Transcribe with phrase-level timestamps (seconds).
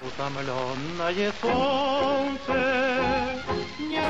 [0.00, 2.54] Утомленное солнце
[3.78, 4.02] не...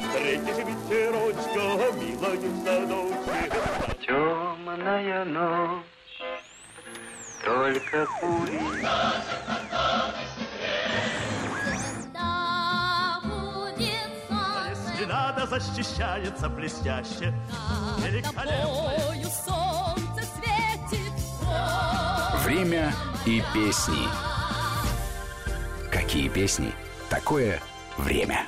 [0.00, 1.64] Встретишь ветерочка,
[1.98, 3.36] милая в садочке.
[4.06, 5.84] Темная ночь,
[7.44, 8.60] только пули.
[14.94, 17.34] Стена защищается блестяще.
[17.98, 19.30] Великолепно.
[19.30, 21.12] солнце светит.
[22.44, 22.94] Время
[23.26, 24.08] и песни.
[26.14, 26.72] Какие песни?
[27.10, 27.60] Такое
[27.98, 28.46] время.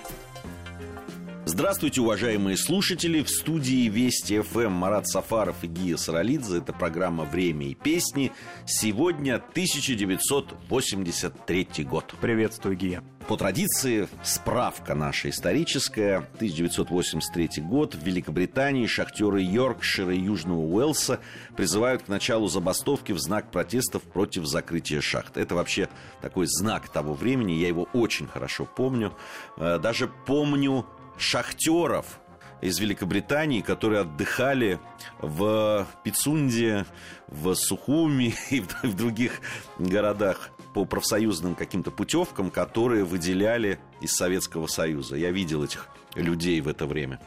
[1.59, 3.23] Здравствуйте, уважаемые слушатели!
[3.23, 6.59] В студии Вести ФМ Марат Сафаров и Гия Саралидзе.
[6.59, 8.31] Это программа «Время и песни».
[8.67, 12.15] Сегодня 1983 год.
[12.21, 13.03] Приветствую, Гия.
[13.27, 16.19] По традиции, справка наша историческая.
[16.35, 17.95] 1983 год.
[17.95, 21.21] В Великобритании шахтеры Йоркшира и Южного Уэльса
[21.57, 25.39] призывают к началу забастовки в знак протестов против закрытия шахт.
[25.39, 25.89] Это вообще
[26.21, 27.53] такой знак того времени.
[27.53, 29.15] Я его очень хорошо помню.
[29.57, 30.85] Э, даже помню
[31.19, 32.21] шахтеров
[32.61, 34.79] из Великобритании, которые отдыхали
[35.21, 36.87] в Пицунде,
[37.29, 39.41] в Сухуми и в других
[39.79, 45.17] городах по профсоюзным каким-то путевкам, которые выделяли из Советского Союза.
[45.17, 47.21] Я видел этих людей в это время.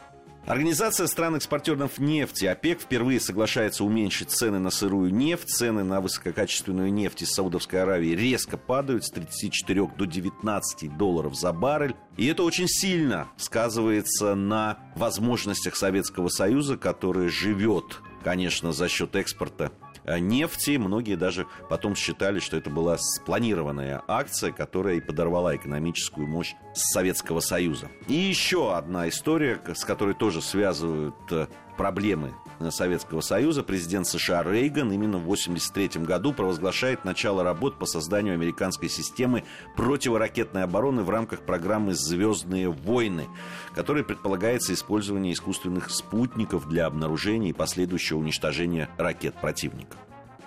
[0.45, 5.49] Организация стран-экспортеров нефти ОПЕК впервые соглашается уменьшить цены на сырую нефть.
[5.49, 11.53] Цены на высококачественную нефть из Саудовской Аравии резко падают с 34 до 19 долларов за
[11.53, 11.95] баррель.
[12.17, 19.71] И это очень сильно сказывается на возможностях Советского Союза, который живет, конечно, за счет экспорта
[20.17, 20.77] нефти.
[20.77, 27.39] Многие даже потом считали, что это была спланированная акция, которая и подорвала экономическую мощь Советского
[27.39, 27.89] Союза.
[28.07, 32.33] И еще одна история, с которой тоже связывают э, проблемы
[32.69, 38.89] Советского Союза, президент США Рейган именно в 1983 году провозглашает начало работ по созданию американской
[38.89, 39.43] системы
[39.75, 43.27] противоракетной обороны в рамках программы «Звездные войны»,
[43.73, 49.97] которой предполагается использование искусственных спутников для обнаружения и последующего уничтожения ракет противника.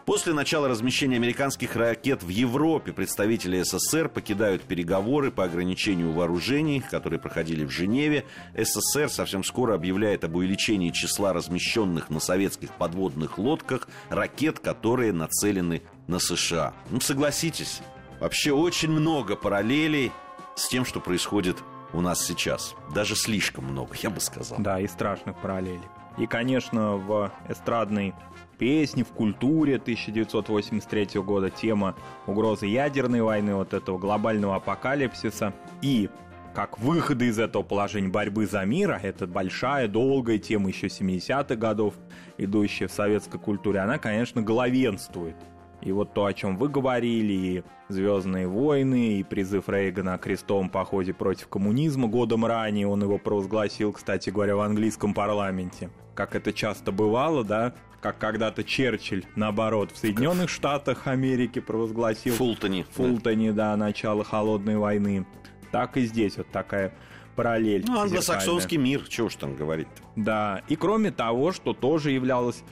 [0.07, 7.21] После начала размещения американских ракет в Европе представители СССР покидают переговоры по ограничению вооружений, которые
[7.21, 8.25] проходили в Женеве.
[8.57, 15.83] СССР совсем скоро объявляет об увеличении числа размещенных на советских подводных лодках ракет, которые нацелены
[16.09, 16.75] на США.
[16.91, 17.81] Ну, согласитесь,
[18.19, 20.11] вообще очень много параллелей
[20.57, 21.59] с тем, что происходит
[21.93, 22.75] у нас сейчас.
[22.93, 24.59] Даже слишком много, я бы сказал.
[24.59, 25.81] Да, и страшных параллелей.
[26.19, 28.15] И, конечно, в эстрадной
[28.59, 31.97] песни, в культуре 1983 года тема
[32.27, 35.53] угрозы ядерной войны, вот этого глобального апокалипсиса.
[35.81, 36.11] И
[36.55, 41.57] как выходы из этого положения борьбы за мир, а это большая, долгая тема еще 70-х
[41.57, 41.95] годов,
[42.37, 45.37] идущая в советской культуре, она, конечно, главенствует.
[45.83, 50.71] И вот то, о чем вы говорили, и «Звездные войны», и призыв Рейгана о крестовом
[50.71, 55.91] походе против коммунизма годом ранее, он его провозгласил, кстати говоря, в английском парламенте.
[56.15, 62.35] Как это часто бывало, да, как когда-то Черчилль, наоборот, в Соединенных Штатах Америки провозгласил...
[62.35, 62.85] Фултони.
[62.93, 65.27] Фултони, да, да начало Холодной войны.
[65.71, 66.93] Так и здесь вот такая
[67.37, 67.85] параллель.
[67.87, 70.03] Ну, англосаксонский мир, чего уж там говорить-то.
[70.17, 72.63] Да, и кроме того, что тоже являлось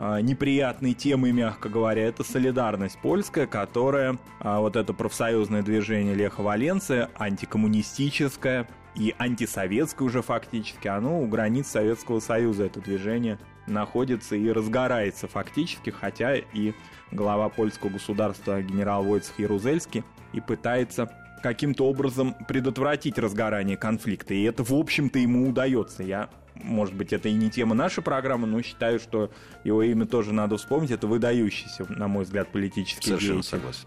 [0.00, 7.10] неприятной темой, мягко говоря, это солидарность польская, которая, а, вот это профсоюзное движение Леха Валенция,
[7.18, 15.28] антикоммунистическое и антисоветское уже фактически, оно у границ Советского Союза, это движение находится и разгорается
[15.28, 16.72] фактически, хотя и
[17.12, 20.02] глава польского государства генерал Войцех Ярузельский
[20.32, 21.10] и пытается
[21.42, 24.34] каким-то образом предотвратить разгорание конфликта.
[24.34, 26.02] И это, в общем-то, ему удается.
[26.02, 26.28] Я
[26.64, 29.30] может быть, это и не тема нашей программы, но считаю, что
[29.64, 30.90] его имя тоже надо вспомнить.
[30.90, 33.48] Это выдающийся, на мой взгляд, политический Совершенно деятель.
[33.50, 33.86] согласен.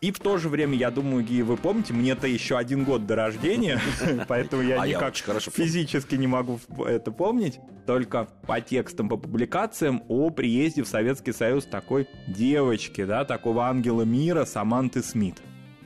[0.00, 3.16] И в то же время, я думаю, Гия, вы помните, мне-то еще один год до
[3.16, 3.78] рождения,
[4.28, 7.60] поэтому я А никак физически не могу это помнить.
[7.86, 14.02] Только по текстам, по публикациям о приезде в Советский Союз такой девочки, да, такого ангела
[14.02, 15.36] мира Саманты Смит.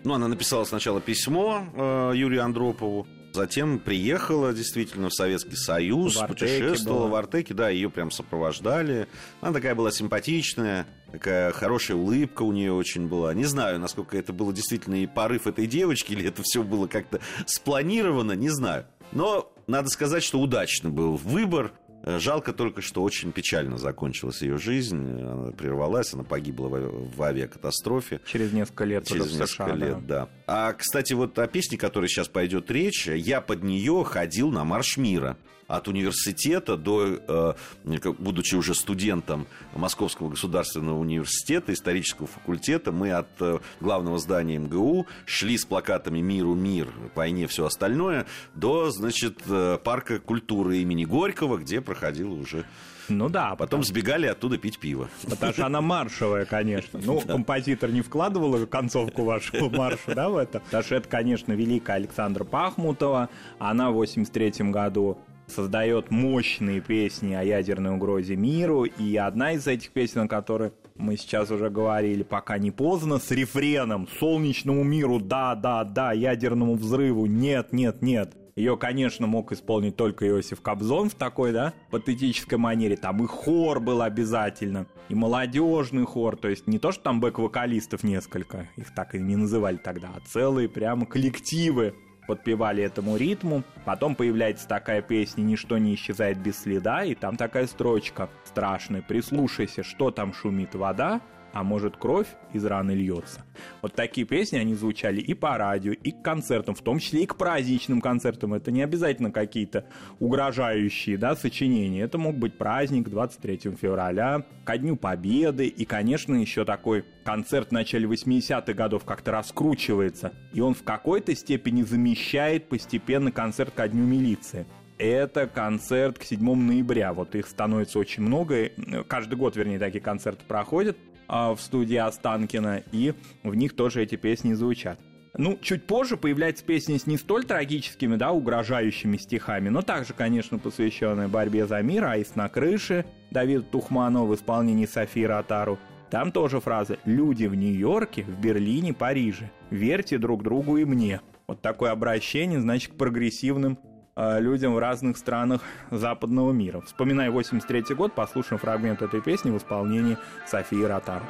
[0.04, 6.22] Ну, она написала сначала письмо э, Юрию Андропову, Затем приехала действительно в Советский Союз, В
[6.22, 7.08] Артеке путешествовала была.
[7.08, 9.08] в Артеке, да, ее прям сопровождали.
[9.40, 13.34] Она такая была симпатичная, такая хорошая улыбка у нее очень была.
[13.34, 17.18] Не знаю, насколько это было действительно и порыв этой девочки, или это все было как-то
[17.46, 18.86] спланировано, не знаю.
[19.10, 21.72] Но надо сказать, что удачно был выбор.
[22.04, 25.20] Э, Жалко только, что очень печально закончилась ее жизнь.
[25.20, 28.20] Она прервалась, она погибла в авиакатастрофе.
[28.26, 29.74] Через несколько лет Через несколько США.
[29.74, 30.28] лет, да.
[30.46, 34.96] А, кстати, вот о песне, которой сейчас пойдет речь, я под нее ходил на марш
[34.96, 35.36] мира.
[35.66, 43.58] От университета до, э, будучи уже студентом Московского государственного университета, исторического факультета, мы от э,
[43.80, 50.18] главного здания МГУ шли с плакатами «Миру мир», «Войне все остальное» до, значит, э, парка
[50.18, 52.64] культуры имени Горького, где проходило уже
[53.08, 53.54] ну да.
[53.56, 55.08] Потом сбегали оттуда пить пиво.
[55.28, 57.00] Потому что она маршевая, конечно.
[57.02, 60.60] Ну, композитор не вкладывал концовку вашего марша, да, в это?
[60.60, 63.28] Потому что это, конечно, великая Александра Пахмутова.
[63.58, 68.84] Она в 83 году создает мощные песни о ядерной угрозе миру.
[68.84, 73.30] И одна из этих песен, о которой мы сейчас уже говорили, пока не поздно, с
[73.30, 78.36] рефреном «Солнечному миру, да, да, да, ядерному взрыву, нет, нет, нет».
[78.56, 82.96] Ее, конечно, мог исполнить только Иосиф Кобзон в такой, да, патетической манере.
[82.96, 86.36] Там и хор был обязательно, и молодежный хор.
[86.36, 90.20] То есть не то, что там бэк-вокалистов несколько, их так и не называли тогда, а
[90.20, 91.94] целые прямо коллективы
[92.26, 93.62] подпевали этому ритму.
[93.84, 99.82] Потом появляется такая песня «Ничто не исчезает без следа», и там такая строчка страшная «Прислушайся,
[99.82, 101.20] что там шумит вода,
[101.54, 103.44] а может кровь из раны льется.
[103.80, 107.26] Вот такие песни, они звучали и по радио, и к концертам, в том числе и
[107.26, 108.54] к праздничным концертам.
[108.54, 109.86] Это не обязательно какие-то
[110.18, 112.02] угрожающие да, сочинения.
[112.02, 117.72] Это мог быть праздник 23 февраля, ко Дню Победы, и, конечно, еще такой концерт в
[117.72, 124.04] начале 80-х годов как-то раскручивается, и он в какой-то степени замещает постепенно концерт ко Дню
[124.04, 124.66] милиции
[124.96, 127.12] это концерт к 7 ноября.
[127.12, 128.70] Вот их становится очень много.
[129.08, 130.96] Каждый год, вернее, такие концерты проходят.
[131.28, 134.98] А, в студии Останкина, и в них тоже эти песни звучат.
[135.36, 140.58] Ну, чуть позже появляются песни с не столь трагическими, да, угрожающими стихами, но также, конечно,
[140.58, 145.78] посвященные борьбе за мир, «Аист на крыше» Давид Тухманов в исполнении Софии Ротару.
[146.10, 149.50] Там тоже фраза «Люди в Нью-Йорке, в Берлине, Париже.
[149.70, 151.20] Верьте друг другу и мне».
[151.48, 153.78] Вот такое обращение, значит, к прогрессивным
[154.16, 156.80] людям в разных странах западного мира.
[156.80, 160.16] Вспоминая 83 год, послушаем фрагмент этой песни в исполнении
[160.46, 161.22] Софии Ротар.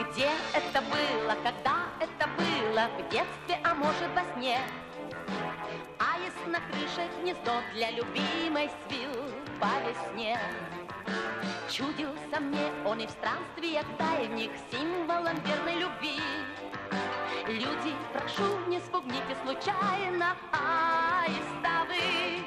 [0.00, 4.58] Где это было, когда это было, в детстве, а может во сне?
[5.98, 9.10] Аист на крыше гнездо для любимой свил
[9.60, 10.38] по весне.
[11.70, 16.20] Чудился мне он и в странствиях дальних символом верной любви.
[17.48, 22.44] Люди, прошу, не спугните случайно аиста вы.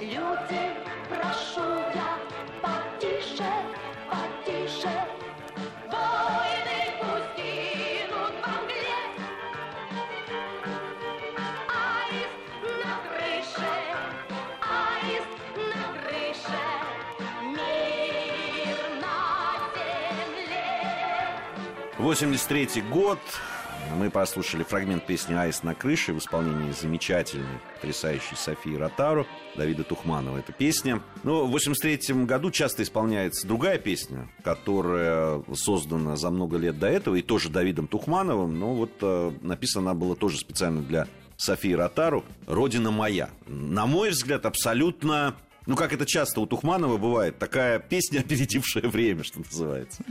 [0.00, 0.70] Люди,
[1.08, 2.18] прошу я,
[2.62, 3.52] потише,
[4.08, 5.04] потише.
[5.90, 9.02] Воины пусть гинут во мгле.
[11.66, 12.38] Аист
[12.84, 13.72] на крыше,
[14.60, 16.64] аист на крыше.
[17.42, 19.16] Мир на
[19.74, 20.66] земле.
[21.98, 23.18] 83 год,
[23.96, 29.26] мы послушали фрагмент песни «Аист на крыше» в исполнении замечательной, потрясающей Софии Ротару,
[29.56, 30.38] Давида Тухманова.
[30.38, 31.02] Эта песня.
[31.22, 37.14] Но в 83 году часто исполняется другая песня, которая создана за много лет до этого,
[37.16, 42.24] и тоже Давидом Тухмановым, но вот э, написана она была тоже специально для Софии Ротару
[42.46, 43.30] «Родина моя».
[43.46, 45.34] На мой взгляд, абсолютно
[45.66, 50.02] ну, как это часто у Тухманова бывает, такая песня, опередившая время, что называется.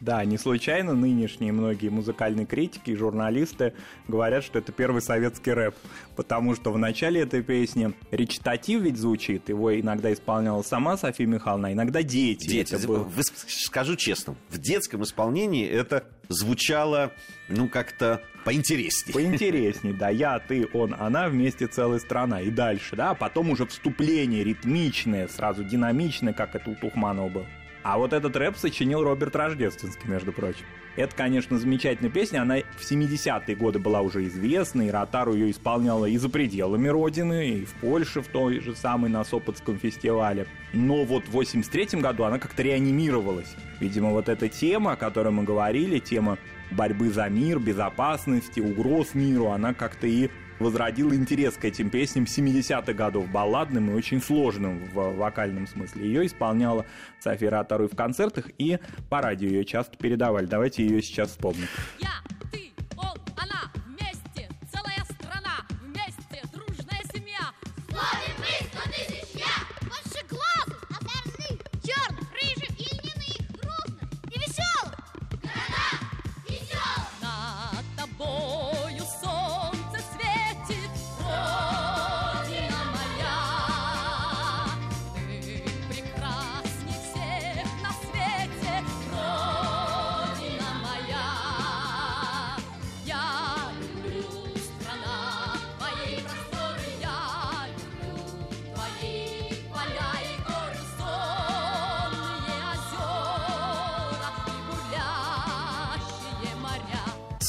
[0.00, 3.74] Да, не случайно нынешние многие музыкальные критики и журналисты
[4.08, 5.74] говорят, что это первый советский рэп,
[6.16, 11.72] потому что в начале этой песни речитатив ведь звучит, его иногда исполняла сама София Михайловна,
[11.72, 12.48] иногда дети.
[12.48, 13.04] Дети, это был...
[13.04, 17.12] Вы, скажу честно, в детском исполнении это звучало,
[17.48, 19.14] ну, как-то поинтереснее.
[19.14, 20.08] Поинтереснее, да.
[20.08, 22.40] Я, ты, он, она, вместе целая страна.
[22.40, 23.14] И дальше, да.
[23.14, 27.46] Потом уже вступление ритмичное, сразу динамичное, как это у Тухманова было.
[27.82, 30.64] А вот этот рэп сочинил Роберт Рождественский, между прочим.
[30.94, 32.42] Это, конечно, замечательная песня.
[32.42, 37.48] Она в 70-е годы была уже известна, и Ротару ее исполняла и за пределами родины,
[37.48, 40.46] и в Польше в той же самой на Сопотском фестивале.
[40.72, 43.56] Но вот в 83 году она как-то реанимировалась.
[43.80, 46.38] Видимо, вот эта тема, о которой мы говорили, тема
[46.72, 52.92] борьбы за мир, безопасности, угроз миру, она как-то и возродил интерес к этим песням 70-х
[52.92, 56.06] годов, балладным и очень сложным в вокальном смысле.
[56.06, 56.86] Ее исполняла
[57.20, 58.78] София Ротару в концертах, и
[59.10, 60.46] по радио ее часто передавали.
[60.46, 61.66] Давайте ее сейчас вспомним.
[61.98, 62.10] Я,
[62.50, 63.72] ты, он, она,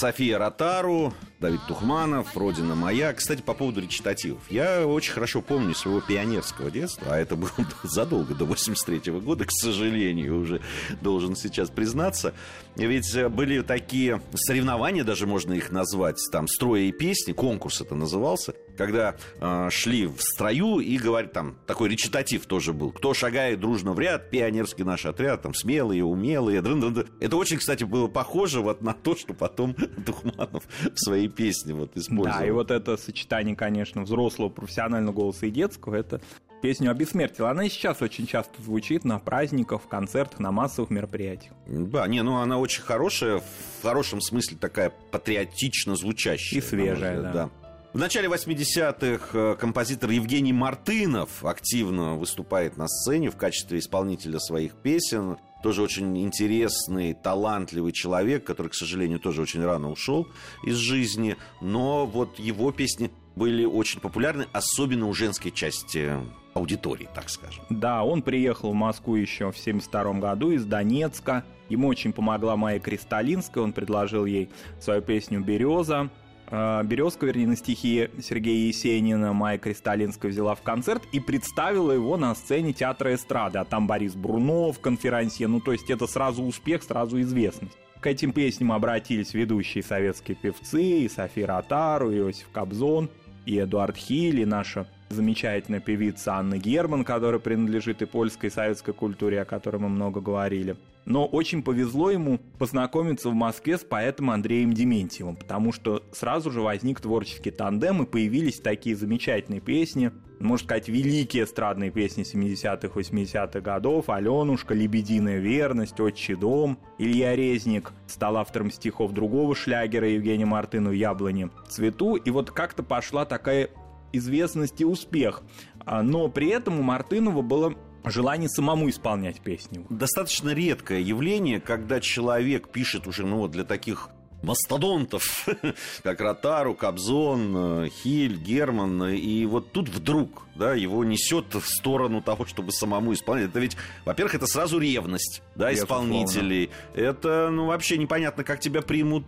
[0.04, 3.14] София Ротару, Давид Тухманов, «Родина моя».
[3.14, 4.42] Кстати, по поводу речитативов.
[4.50, 7.52] Я очень хорошо помню своего пионерского детства, а это было
[7.84, 10.60] задолго, до 83 года, к сожалению, уже
[11.00, 12.34] должен сейчас признаться.
[12.76, 18.56] Ведь были такие соревнования, даже можно их назвать, там, строя и песни, конкурс это назывался,
[18.78, 22.92] когда э, шли в строю и говорят, там, такой речитатив тоже был.
[22.92, 26.62] Кто шагает дружно в ряд, пионерский наш отряд, там, смелые, умелые.
[26.62, 27.10] дрын -дрын -дрын.
[27.20, 29.74] Это очень, кстати, было похоже вот на то, что потом
[30.06, 30.64] Тухманов
[30.94, 32.40] в своей песне вот использовал.
[32.40, 36.22] Да, и вот это сочетание, конечно, взрослого профессионального голоса и детского, это
[36.64, 37.52] песню обессмертила.
[37.52, 41.54] Она и сейчас очень часто звучит на праздниках, в концертах, на массовых мероприятиях.
[41.68, 46.60] Да, не, ну она очень хорошая, в хорошем смысле такая патриотично звучащая.
[46.60, 47.50] И свежая, взгляд, да.
[47.94, 54.74] В начале 80-х э, композитор Евгений Мартынов активно выступает на сцене в качестве исполнителя своих
[54.74, 55.38] песен.
[55.62, 60.28] Тоже очень интересный, талантливый человек, который, к сожалению, тоже очень рано ушел
[60.66, 61.38] из жизни.
[61.62, 66.14] Но вот его песни были очень популярны, особенно у женской части
[66.56, 67.64] аудитории, так скажем.
[67.70, 71.46] Да, он приехал в Москву еще в 1972 году из Донецка.
[71.70, 76.10] Ему очень помогла Майя Кристалинская, он предложил ей свою песню «Береза».
[76.56, 82.16] Э, Березка, вернее, на стихи Сергея Есенина Майя Кристалинская взяла в концерт и представила его
[82.16, 83.58] на сцене театра эстрады.
[83.58, 85.48] А там Борис Брунов, конферансье.
[85.48, 87.76] Ну, то есть это сразу успех, сразу известность.
[88.00, 93.10] К этим песням обратились ведущие советские певцы, и София Ротару, и Иосиф Кобзон,
[93.48, 98.94] и Эдуард Хиль, и наша замечательная певица Анна Герман, которая принадлежит и польской, и советской
[98.94, 100.76] культуре, о которой мы много говорили.
[101.06, 106.62] Но очень повезло ему познакомиться в Москве с поэтом Андреем Дементьевым, потому что сразу же
[106.62, 113.62] возник творческий тандем и появились такие замечательные песни, можно сказать, великие эстрадные песни 70-х, 80-х
[113.62, 116.78] годов, «Аленушка», «Лебединая верность», «Отчий дом».
[116.98, 122.16] Илья Резник стал автором стихов другого шлягера Евгения Мартыну «Яблони цвету».
[122.16, 123.70] И вот как-то пошла такая
[124.14, 125.42] известность и успех.
[125.86, 127.74] А, Но при этом у Мартынова было
[128.06, 129.86] желание самому исполнять песни.
[129.90, 134.10] Достаточно редкое явление, когда человек пишет уже, ну вот для таких
[134.44, 135.48] мастодонтов,
[136.04, 142.22] как Ротару, Кобзон, э, Хиль, Герман, и вот тут вдруг, да, его несет в сторону
[142.22, 143.50] того, чтобы самому исполнять.
[143.50, 146.70] Это ведь, во-первых, это сразу ревность, да, исполнителей.
[146.94, 149.26] Это, ну, вообще непонятно, как тебя примут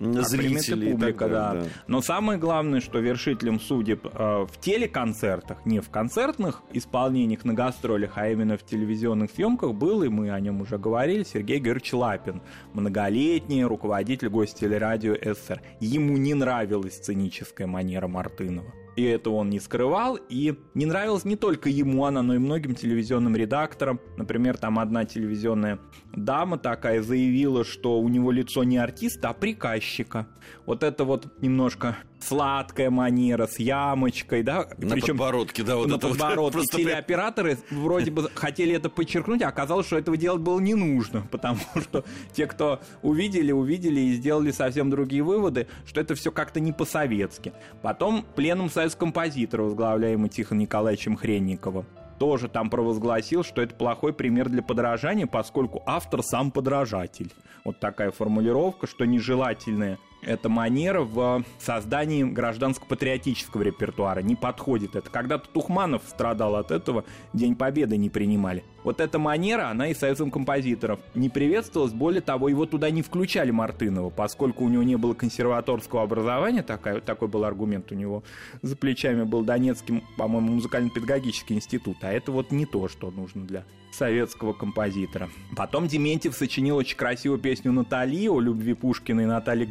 [0.00, 0.90] А и зрители.
[0.90, 1.52] и публика, да.
[1.52, 7.54] далее, Но самое главное, что вершителем судеб э, в телеконцертах, не в концертных исполнениях на
[7.54, 11.92] гастролях, а именно в телевизионных съемках был, и мы о нем уже говорили, Сергей Георгиевич
[11.92, 15.62] Лапин, многолетний руководитель гостелерадио СССР.
[15.80, 18.72] Ему не нравилась сценическая манера Мартынова.
[18.98, 22.74] И этого он не скрывал, и не нравилась не только ему она, но и многим
[22.74, 24.00] телевизионным редакторам.
[24.16, 25.78] Например, там одна телевизионная
[26.16, 30.26] дама такая заявила, что у него лицо не артиста, а приказчика.
[30.66, 34.68] Вот это вот немножко сладкая манера с ямочкой, да?
[34.78, 36.58] На подбородке, да, вот на это вот подбородке.
[36.58, 41.22] прям- Телеоператоры вроде бы хотели это подчеркнуть, а оказалось, что этого делать было не нужно,
[41.30, 46.60] потому что те, кто увидели, увидели и сделали совсем другие выводы, что это все как-то
[46.60, 47.52] не по-советски.
[47.82, 51.86] Потом пленум союз композиторов, возглавляемый Тихоном Николаевичем Хренниковым,
[52.18, 57.30] тоже там провозгласил, что это плохой пример для подражания, поскольку автор сам подражатель.
[57.64, 64.96] Вот такая формулировка, что нежелательная эта манера в создании гражданско-патриотического репертуара не подходит.
[64.96, 68.64] Это когда-то Тухманов страдал от этого, День Победы не принимали.
[68.84, 71.92] Вот эта манера, она и союзом композиторов не приветствовалась.
[71.92, 77.00] Более того, его туда не включали Мартынова, поскольку у него не было консерваторского образования, такая,
[77.00, 78.22] такой был аргумент у него.
[78.62, 83.64] За плечами был Донецкий, по-моему, музыкально-педагогический институт, а это вот не то, что нужно для
[83.90, 85.28] советского композитора.
[85.56, 89.64] Потом Дементьев сочинил очень красивую песню Натали о любви Пушкина и Натальи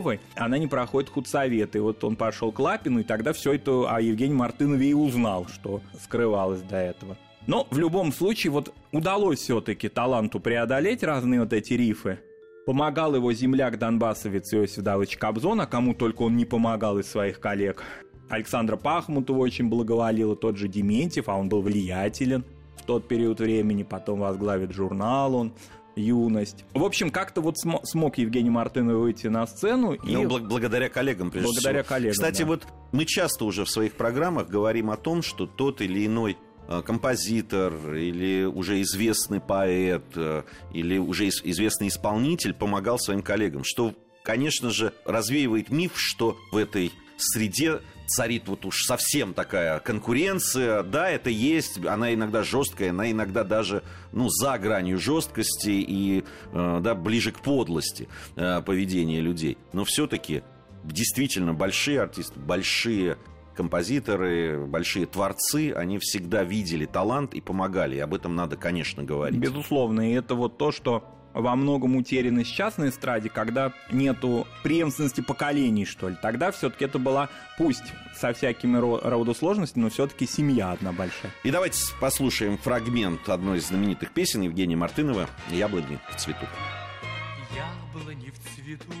[0.00, 0.20] Гончаровой.
[0.34, 1.76] Она не проходит худсовет.
[1.76, 5.46] И вот он пошел к Лапину, и тогда все это о Евгении Мартынове и узнал,
[5.46, 7.16] что скрывалось до этого.
[7.46, 12.18] Но в любом случае вот удалось все-таки таланту преодолеть разные вот эти рифы.
[12.66, 17.82] Помогал его земляк-донбассовец Иосиф Давыдович Кобзон, а кому только он не помогал из своих коллег.
[18.28, 22.44] Александра Пахмутова очень благоволила, тот же Дементьев, а он был влиятелен
[22.76, 25.52] в тот период времени, потом возглавит журнал он,
[26.00, 26.64] юность.
[26.74, 30.12] В общем, как-то вот смо- смог Евгений Мартынов выйти на сцену и...
[30.14, 31.94] Ну, благ- благодаря коллегам, прежде Благодаря всего.
[31.94, 32.46] коллегам, Кстати, да.
[32.48, 36.36] вот мы часто уже в своих программах говорим о том, что тот или иной
[36.68, 40.42] э, композитор или уже известный поэт э,
[40.72, 46.92] или уже известный исполнитель помогал своим коллегам, что, конечно же, развеивает миф, что в этой
[47.16, 50.82] среде царит вот уж совсем такая конкуренция.
[50.82, 56.80] Да, это есть, она иногда жесткая, она иногда даже, ну, за гранью жесткости и, э,
[56.82, 59.56] да, ближе к подлости э, поведения людей.
[59.72, 60.42] Но все-таки
[60.84, 63.16] действительно большие артисты, большие
[63.54, 67.96] композиторы, большие творцы, они всегда видели талант и помогали.
[67.96, 69.38] И об этом надо, конечно, говорить.
[69.38, 75.20] Безусловно, и это вот то, что во многом утеряно сейчас на эстраде, когда нету преемственности
[75.20, 76.16] поколений, что ли.
[76.20, 77.84] Тогда все-таки это была, пусть
[78.16, 81.32] со всякими ро- рода сложностями, но все-таки семья одна большая.
[81.44, 86.46] И давайте послушаем фрагмент одной из знаменитых песен Евгения Мартынова «Яблони в цвету».
[87.54, 88.92] Яблони в цвету,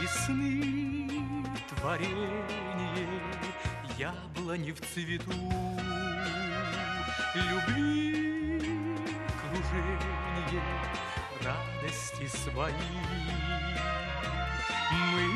[0.00, 1.44] весны
[1.80, 3.08] творение,
[3.98, 5.32] яблони в цвету,
[7.34, 8.35] любви
[9.76, 10.62] кружение,
[11.44, 12.72] радости свои.
[15.12, 15.26] Мы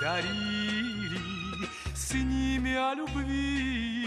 [0.00, 1.20] дарили
[1.94, 4.06] с ними о любви,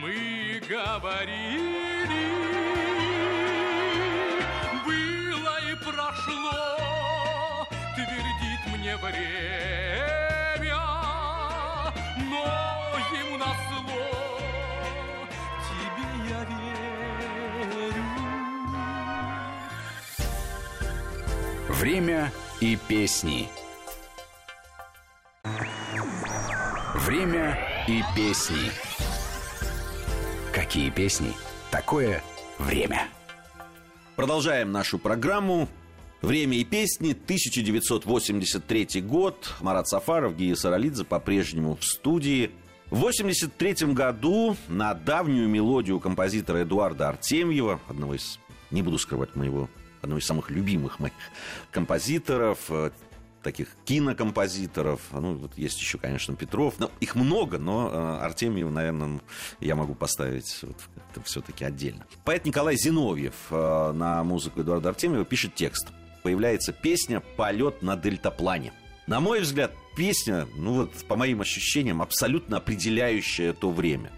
[0.00, 1.84] мы говорили,
[4.84, 9.63] было и прошло, твердит мне время,
[21.80, 23.48] Время и песни.
[26.94, 28.70] Время и песни.
[30.52, 31.32] Какие песни?
[31.72, 32.22] Такое
[32.60, 33.08] время.
[34.14, 35.68] Продолжаем нашу программу.
[36.22, 39.52] Время и песни, 1983 год.
[39.60, 42.52] Марат Сафаров, Гия Саралидзе по-прежнему в студии.
[42.86, 48.38] В 1983 году на давнюю мелодию композитора Эдуарда Артемьева, одного из,
[48.70, 49.68] не буду скрывать, моего,
[50.04, 51.12] одного из самых любимых моих
[51.70, 52.90] композиторов, э,
[53.44, 55.00] таких кинокомпозиторов.
[55.12, 56.74] Ну, вот есть еще, конечно, Петров.
[56.78, 59.20] Но их много, но э, Артемьев, наверное,
[59.60, 60.76] я могу поставить вот,
[61.10, 62.06] это все-таки отдельно.
[62.24, 65.88] Поэт Николай Зиновьев э, на музыку Эдуарда Артемьева пишет текст.
[66.22, 68.72] Появляется песня «Полет на дельтаплане».
[69.06, 74.10] На мой взгляд, песня, ну вот по моим ощущениям, абсолютно определяющая то время.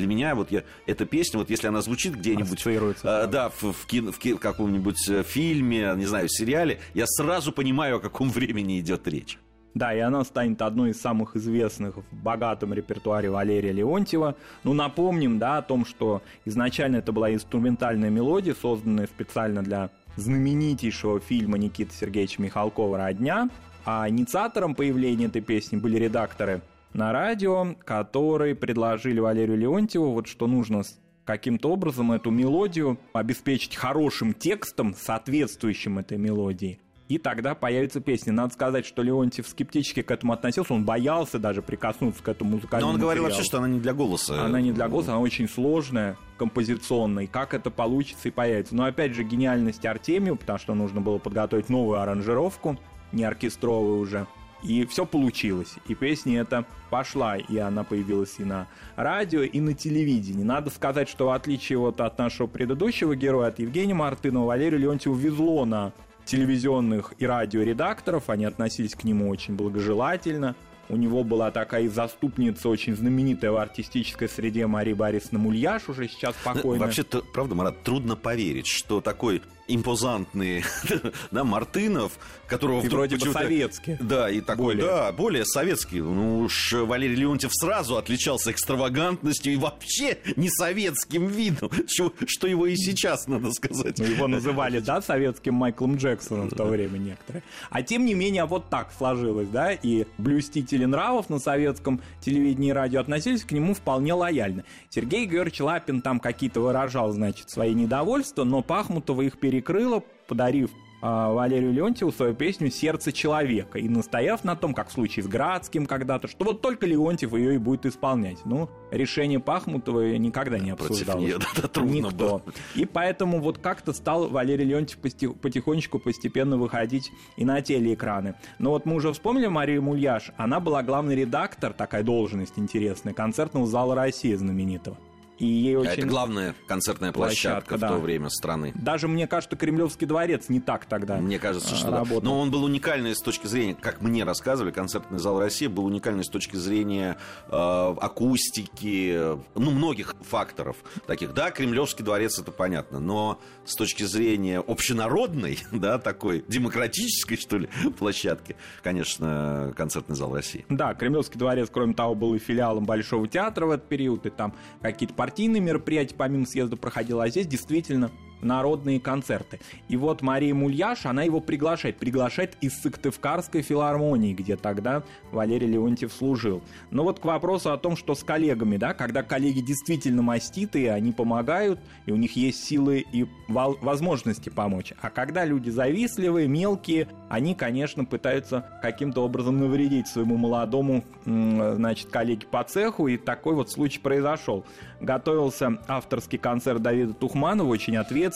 [0.00, 2.54] Для меня вот я, эта песня, вот если она звучит где-нибудь...
[2.54, 7.04] Ассоциируется, а, да, в, в, кино- в ки- каком-нибудь э, фильме, не знаю, сериале, я
[7.06, 9.38] сразу понимаю, о каком времени идет речь.
[9.74, 14.36] Да, и она станет одной из самых известных в богатом репертуаре Валерия Леонтьева.
[14.64, 21.20] Ну, напомним, да, о том, что изначально это была инструментальная мелодия, созданная специально для знаменитейшего
[21.20, 23.50] фильма Никиты Сергеевича Михалкова «Родня».
[23.84, 30.46] А инициатором появления этой песни были редакторы на радио, которые предложили Валерию Леонтьеву, вот что
[30.46, 30.82] нужно
[31.24, 36.80] каким-то образом эту мелодию обеспечить хорошим текстом, соответствующим этой мелодии.
[37.08, 38.32] И тогда появится песня.
[38.32, 42.56] Надо сказать, что Леонтьев скептически к этому относился, он боялся даже прикоснуться к этому Но
[42.56, 43.38] музыкальному он говорил материалу.
[43.38, 44.44] вообще, что она не для голоса.
[44.44, 47.24] Она не для голоса, она очень сложная, композиционная.
[47.24, 48.76] И как это получится и появится.
[48.76, 52.78] Но опять же, гениальность Артемию, потому что нужно было подготовить новую аранжировку,
[53.10, 54.28] не оркестровую уже.
[54.62, 55.74] И все получилось.
[55.88, 60.42] И песня эта пошла, и она появилась и на радио, и на телевидении.
[60.42, 65.16] Надо сказать, что в отличие вот от нашего предыдущего героя, от Евгения Мартынова, Валерию Леонтьеву
[65.16, 65.92] везло на
[66.24, 68.28] телевизионных и радиоредакторов.
[68.28, 70.54] Они относились к нему очень благожелательно.
[70.88, 76.34] У него была такая заступница, очень знаменитая в артистической среде Мария Борисовна Мульяш, уже сейчас
[76.44, 76.86] Ну, покойная.
[76.86, 79.40] Вообще-то, правда, Марат, трудно поверить, что такой
[79.74, 80.64] импозантный
[81.30, 82.12] да, Мартынов,
[82.46, 83.96] которого И вдруг вроде бы советский.
[84.00, 84.84] Да, и такой, Более.
[84.84, 86.00] да, более советский.
[86.00, 92.66] Ну уж Валерий Леонтьев сразу отличался экстравагантностью и вообще не советским видом, что, что его
[92.66, 93.98] и сейчас, надо сказать.
[93.98, 97.42] Ну, его называли, да, советским Майклом Джексоном в то время некоторые.
[97.70, 102.72] А тем не менее, вот так сложилось, да, и блюстители нравов на советском телевидении и
[102.72, 104.64] радио относились к нему вполне лояльно.
[104.88, 110.70] Сергей Георгиевич Лапин там какие-то выражал, значит, свои недовольства, но Пахмутова их перекрыла, подарив
[111.02, 115.26] а, Валерию Леонтьеву свою песню «Сердце человека» и настояв на том, как в случае с
[115.26, 118.38] Градским когда-то, что вот только Леонтьев ее и будет исполнять.
[118.44, 121.24] Ну, решение Пахмутова никогда не Против обсуждалось.
[121.24, 122.10] нее, да, трудно Никто.
[122.10, 122.42] было.
[122.74, 128.34] И поэтому вот как-то стал Валерий Леонтьев потихонечку, постепенно выходить и на телеэкраны.
[128.58, 130.32] Но вот мы уже вспомнили Марию Мульяш.
[130.36, 134.96] Она была главный редактор, такая должность интересная, концертного зала России знаменитого.
[135.40, 135.92] И ей А очень...
[135.92, 137.88] Это главная концертная площадка, Площадка, в да.
[137.88, 138.72] то время страны.
[138.74, 141.98] Даже, мне кажется, Кремлевский дворец не так тогда Мне кажется, что да.
[141.98, 142.22] работал.
[142.22, 146.24] Но он был уникальный с точки зрения, как мне рассказывали, концертный зал России был уникальный
[146.24, 147.16] с точки зрения
[147.48, 150.76] э, акустики, э, ну, многих факторов
[151.06, 151.32] таких.
[151.32, 157.70] Да, Кремлевский дворец, это понятно, но с точки зрения общенародной, да, такой демократической, что ли,
[157.98, 160.66] площадки, конечно, концертный зал России.
[160.68, 164.54] Да, Кремлевский дворец, кроме того, был и филиалом Большого театра в этот период, и там
[164.82, 168.10] какие-то партийные мероприятия помимо съезда проходило, а здесь действительно
[168.42, 169.60] народные концерты.
[169.88, 176.12] И вот Мария Мульяш, она его приглашает, приглашает из Сыктывкарской филармонии, где тогда Валерий Леонтьев
[176.12, 176.62] служил.
[176.90, 181.12] Но вот к вопросу о том, что с коллегами, да, когда коллеги действительно маститые, они
[181.12, 184.92] помогают, и у них есть силы и возможности помочь.
[185.00, 192.46] А когда люди завистливые, мелкие, они, конечно, пытаются каким-то образом навредить своему молодому, значит, коллеге
[192.46, 194.64] по цеху, и такой вот случай произошел.
[195.00, 198.29] Готовился авторский концерт Давида Тухманова, очень ответственный,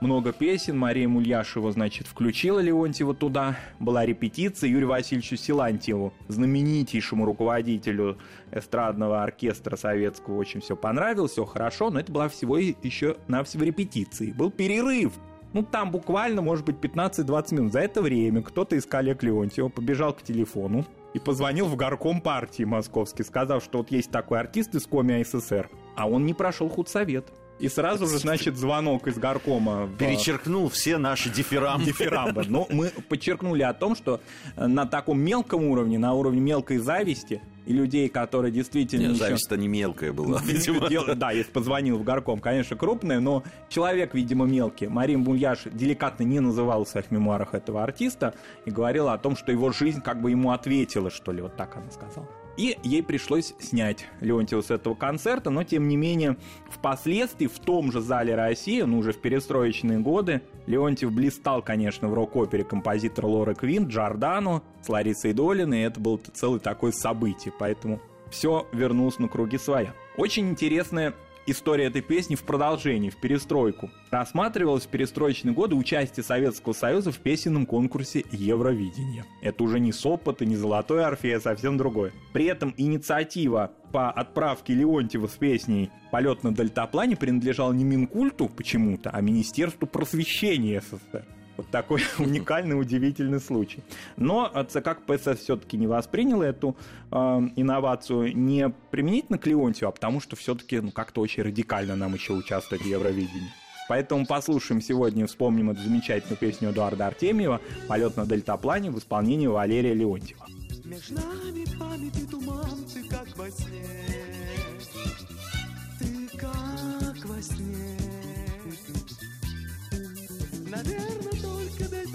[0.00, 8.18] много песен, Мария Мульяшева, значит, включила Леонтьева туда, была репетиция, Юрию Васильевичу Силантьеву, знаменитейшему руководителю
[8.52, 14.32] эстрадного оркестра советского, очень все понравилось, все хорошо, но это была всего еще навсего репетиции.
[14.32, 15.12] Был перерыв,
[15.52, 17.72] ну, там буквально, может быть, 15-20 минут.
[17.72, 22.64] За это время кто-то из коллег Леонтьева побежал к телефону и позвонил в горком партии
[22.64, 27.32] московский, сказав, что вот есть такой артист из Коми СССР, а он не прошел худсовет.
[27.58, 29.88] И сразу же, значит, звонок из горкома.
[29.98, 31.86] Перечеркнул все наши дифирамбы.
[31.86, 32.44] дифирамбы.
[32.46, 34.20] Но мы подчеркнули о том, что
[34.56, 39.24] э, на таком мелком уровне, на уровне мелкой зависти и людей, которые действительно Нет, еще-
[39.24, 41.14] зависть-то не мелкая была, видимо.
[41.16, 44.86] Да, если позвонил в горком, конечно, крупное, но человек, видимо, мелкий.
[44.86, 48.34] Марин Бульяш деликатно не называл в своих мемуарах этого артиста
[48.66, 51.76] и говорила о том, что его жизнь как бы ему ответила, что ли, вот так
[51.76, 52.28] она сказала.
[52.58, 56.36] И ей пришлось снять Леонтьева с этого концерта, но тем не менее
[56.68, 62.14] впоследствии в том же зале России, ну уже в перестроечные годы, Леонтьев блистал, конечно, в
[62.14, 68.00] рок-опере композитор Лоры Квин, Джордану с Ларисой Долиной, и это было целое такое событие, поэтому
[68.28, 69.94] все вернулось на круги своя.
[70.16, 71.14] Очень интересная
[71.50, 73.90] история этой песни в продолжении, в перестройку.
[74.10, 79.24] Рассматривалось в перестроечные годы участие Советского Союза в песенном конкурсе Евровидения.
[79.42, 82.12] Это уже не Сопот и не Золотой Орфей, а совсем другое.
[82.32, 89.10] При этом инициатива по отправке Леонтьева с песней «Полет на дельтаплане» принадлежала не Минкульту почему-то,
[89.10, 91.24] а Министерству просвещения СССР.
[91.58, 93.82] Вот такой уникальный, удивительный случай.
[94.16, 96.76] Но ЦК КПСС все-таки не воспринял эту
[97.10, 97.16] э,
[97.56, 102.32] инновацию не применительно к Леонтию, а потому что все-таки ну, как-то очень радикально нам еще
[102.32, 103.52] участвовать в Евровидении.
[103.88, 109.94] Поэтому послушаем сегодня вспомним эту замечательную песню Эдуарда Артемьева «Полет на дельтаплане» в исполнении Валерия
[109.94, 110.46] Леонтьева.
[110.84, 113.27] Между нами память и туман, ты как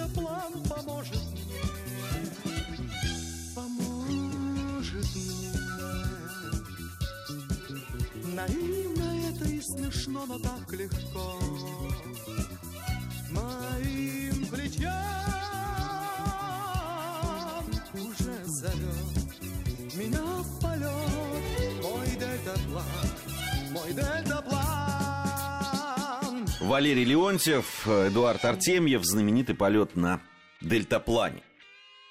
[0.04, 1.62] только дельтаплан поможет мне,
[3.56, 5.52] поможет мне.
[8.36, 11.40] Наивно это и смешно, но так легко.
[13.32, 14.94] Моим плечам
[17.94, 19.24] уже зовет
[19.96, 22.86] меня в полет Мой дельтаплан,
[23.72, 24.43] мой дельтаплан
[26.74, 30.22] Валерий Леонтьев, Эдуард Артемьев, знаменитый полет на
[30.60, 31.44] дельтаплане.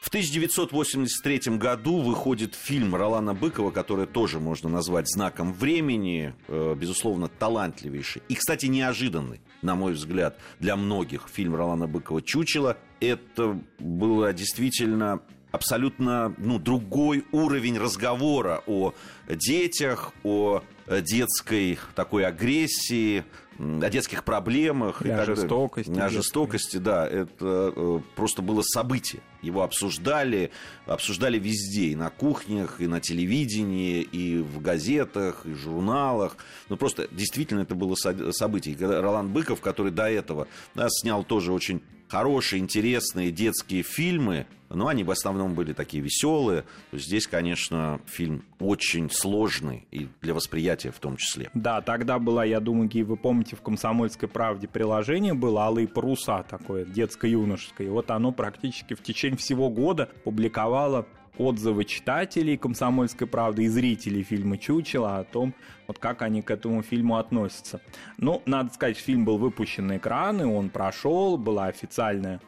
[0.01, 7.27] В 1983 году выходит фильм Ролана Быкова, который тоже можно назвать знаком времени, э, безусловно,
[7.27, 8.23] талантливейший.
[8.29, 12.77] И, кстати, неожиданный, на мой взгляд, для многих фильм Ролана Быкова «Чучело».
[13.01, 18.95] Это было действительно абсолютно ну, другой уровень разговора о
[19.29, 23.25] детях, о детской такой агрессии,
[23.63, 25.03] о детских проблемах.
[25.03, 27.07] И о жестокости О жестокости, да.
[27.07, 29.23] Это э, просто было событие.
[29.41, 30.51] Его обсуждали,
[30.87, 36.37] обсуждали везде, и на кухнях, и на телевидении, и в газетах, и журналах.
[36.69, 38.75] Ну, просто действительно это было со- событие.
[38.75, 44.89] И Ролан Быков, который до этого да, снял тоже очень хорошие, интересные детские фильмы, но
[44.89, 46.65] они в основном были такие веселые.
[46.93, 51.51] Здесь, конечно, фильм очень сложный и для восприятия в том числе.
[51.55, 56.43] Да, тогда была, я думаю, Гей, вы помните, в «Комсомольской правде» приложение было «Алые паруса»
[56.43, 57.87] такое, детско-юношеское.
[57.87, 61.07] И вот оно практически в течение всего года публиковало
[61.39, 65.55] отзывы читателей «Комсомольской правды» и зрителей фильма «Чучело» о том,
[65.87, 67.81] вот как они к этому фильму относятся.
[68.19, 72.41] Ну, надо сказать, фильм был выпущен на экраны, он прошел, была официальная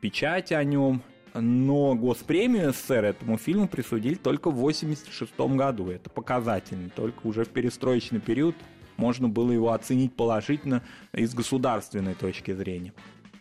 [0.00, 1.02] печать о нем,
[1.34, 5.90] но госпремию СССР этому фильму присудили только в 1986 году.
[5.90, 6.90] Это показательно.
[6.90, 8.56] Только уже в перестроечный период
[8.96, 12.92] можно было его оценить положительно и с государственной точки зрения.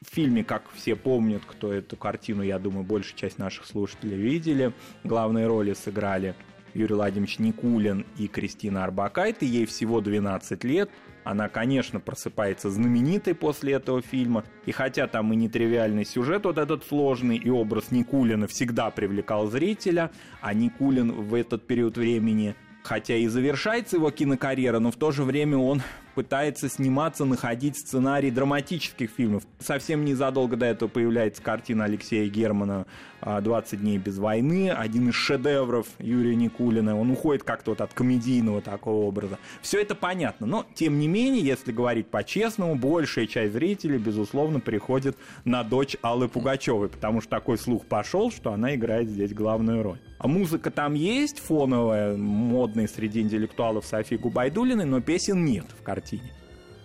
[0.01, 4.73] В фильме, как все помнят, кто эту картину, я думаю, большая часть наших слушателей видели,
[5.03, 6.35] главные роли сыграли
[6.73, 9.45] Юрий Владимирович Никулин и Кристина Арбакайте.
[9.45, 10.89] Ей всего 12 лет.
[11.25, 14.45] Она, конечно, просыпается знаменитой после этого фильма.
[14.65, 20.11] И хотя там и нетривиальный сюжет вот этот сложный, и образ Никулина всегда привлекал зрителя,
[20.41, 25.23] а Никулин в этот период времени хотя и завершается его кинокарьера, но в то же
[25.23, 25.81] время он
[26.15, 29.43] пытается сниматься, находить сценарий драматических фильмов.
[29.59, 32.85] Совсем незадолго до этого появляется картина Алексея Германа
[33.21, 36.99] «20 дней без войны», один из шедевров Юрия Никулина.
[36.99, 39.37] Он уходит как-то вот от комедийного такого образа.
[39.61, 45.17] Все это понятно, но тем не менее, если говорить по-честному, большая часть зрителей, безусловно, приходит
[45.43, 49.99] на дочь Аллы Пугачевой, потому что такой слух пошел, что она играет здесь главную роль.
[50.17, 55.98] А музыка там есть, фоновая, модная среди интеллектуалов Софии Губайдулиной, но песен нет в картине.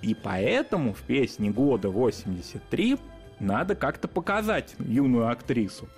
[0.03, 2.99] И поэтому в песне года 83
[3.41, 5.89] надо как-то показать юную актрису.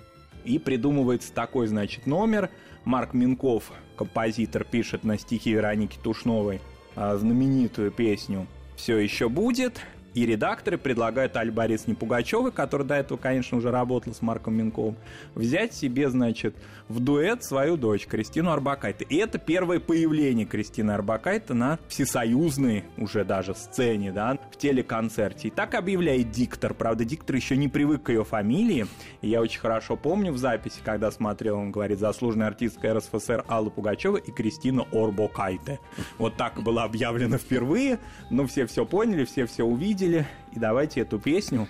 [0.45, 2.49] И придумывается такой, значит, номер.
[2.85, 6.61] Марк Минков, композитор, пишет на стихи Вероники Тушновой
[6.95, 9.81] а, знаменитую песню «Все еще будет»,
[10.17, 14.95] и редакторы предлагают Аль Борисовне Пугачевой, которая до этого, конечно, уже работала с Марком Минковым,
[15.35, 16.55] взять себе, значит,
[16.87, 19.05] в дуэт свою дочь Кристину Арбакайте.
[19.09, 25.47] И это первое появление Кристины Арбакайте на всесоюзной уже даже сцене, да, в телеконцерте.
[25.47, 26.73] И так объявляет диктор.
[26.73, 28.87] Правда, диктор еще не привык к ее фамилии.
[29.21, 33.69] И я очень хорошо помню в записи, когда смотрел, он говорит, заслуженная артистка РСФСР Алла
[33.69, 35.79] Пугачева и Кристина Орбокайте.
[36.17, 40.25] Вот так было объявлено впервые, но все все поняли, все все увидели.
[40.53, 41.67] И давайте эту песню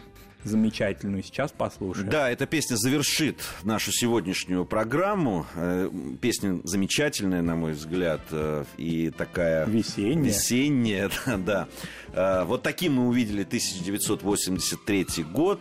[0.47, 2.09] замечательную сейчас послушаем.
[2.09, 5.45] Да, эта песня завершит нашу сегодняшнюю программу.
[5.55, 5.89] Э,
[6.21, 9.65] Песня замечательная, на мой взгляд, э, и такая...
[9.67, 10.23] Весенняя.
[10.23, 11.67] Весенняя, да.
[12.13, 15.59] Э, Вот таким мы увидели 1983 год.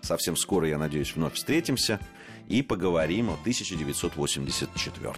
[0.00, 2.00] Совсем скоро, я надеюсь, вновь встретимся
[2.48, 5.14] и поговорим о 1984.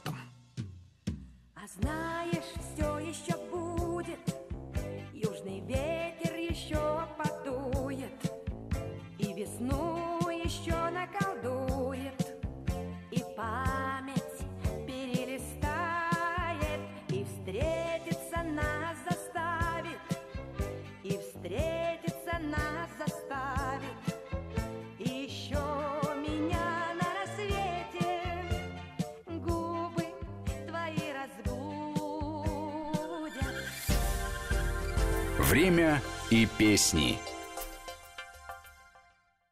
[36.46, 37.18] Песни.